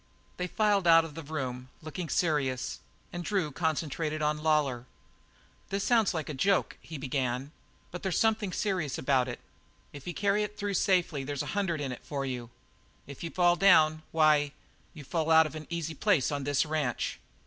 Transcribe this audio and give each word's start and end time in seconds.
They 0.37 0.47
filed 0.47 0.87
out 0.87 1.05
of 1.05 1.13
the 1.13 1.21
room, 1.21 1.69
looking 1.83 2.09
serious, 2.09 2.79
and 3.13 3.23
Drew 3.23 3.51
concentrated 3.51 4.19
on 4.19 4.39
Lawlor. 4.41 4.85
"This 5.69 5.83
sounds 5.83 6.11
like 6.11 6.27
a 6.27 6.33
joke," 6.33 6.75
he 6.81 6.97
began, 6.97 7.51
"but 7.91 8.01
there's 8.01 8.17
something 8.17 8.51
serious 8.51 8.97
about 8.97 9.27
it. 9.27 9.39
If 9.93 10.07
you 10.07 10.15
carry 10.15 10.41
it 10.41 10.57
through 10.57 10.73
safely, 10.73 11.23
there's 11.23 11.43
a 11.43 11.53
hundred 11.53 11.79
in 11.81 11.91
it 11.91 12.03
for 12.03 12.25
you. 12.25 12.49
If 13.05 13.23
you 13.23 13.29
fall 13.29 13.55
down, 13.55 14.01
why, 14.11 14.53
you 14.95 15.03
fall 15.03 15.29
out 15.29 15.45
of 15.45 15.53
an 15.53 15.67
easy 15.69 15.93
place 15.93 16.31
on 16.31 16.45
this 16.45 16.65
ranch." 16.65 17.19